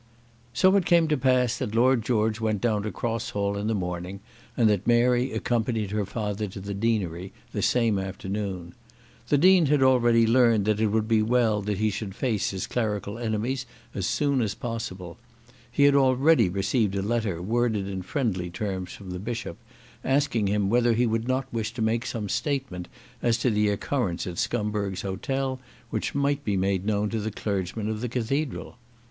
So 0.51 0.75
it 0.77 0.87
came 0.87 1.07
to 1.09 1.15
pass 1.15 1.59
that 1.59 1.75
Lord 1.75 2.01
George 2.03 2.41
went 2.41 2.59
down 2.59 2.81
to 2.81 2.91
Cross 2.91 3.29
Hall 3.37 3.55
in 3.55 3.67
the 3.67 3.75
morning 3.75 4.19
and 4.57 4.67
that 4.67 4.87
Mary 4.87 5.31
accompanied 5.31 5.91
her 5.91 6.07
father 6.07 6.47
to 6.47 6.59
the 6.59 6.73
deanery 6.73 7.31
the 7.53 7.61
same 7.61 7.99
afternoon. 7.99 8.73
The 9.27 9.37
Dean 9.37 9.67
had 9.67 9.83
already 9.83 10.25
learned 10.25 10.65
that 10.65 10.79
it 10.79 10.87
would 10.87 11.07
be 11.07 11.21
well 11.21 11.61
that 11.61 11.77
he 11.77 11.91
should 11.91 12.15
face 12.15 12.49
his 12.49 12.65
clerical 12.65 13.19
enemies 13.19 13.67
as 13.93 14.07
soon 14.07 14.41
as 14.41 14.55
possible. 14.55 15.19
He 15.71 15.83
had 15.83 15.93
already 15.93 16.49
received 16.49 16.95
a 16.95 17.03
letter 17.03 17.39
worded 17.39 17.87
in 17.87 18.01
friendly 18.01 18.49
terms 18.49 18.93
from 18.93 19.11
the 19.11 19.19
Bishop, 19.19 19.59
asking 20.03 20.47
him 20.47 20.67
whether 20.71 20.93
he 20.93 21.05
would 21.05 21.27
not 21.27 21.45
wish 21.53 21.75
to 21.75 21.81
make 21.83 22.07
some 22.07 22.27
statement 22.27 22.87
as 23.21 23.37
to 23.37 23.51
the 23.51 23.69
occurrence 23.69 24.25
at 24.25 24.39
Scumberg's 24.39 25.03
Hotel 25.03 25.59
which 25.91 26.15
might 26.15 26.43
be 26.43 26.57
made 26.57 26.87
known 26.87 27.11
to 27.11 27.19
the 27.19 27.29
clergymen 27.29 27.87
of 27.87 28.01
the 28.01 28.09
Cathedral. 28.09 28.77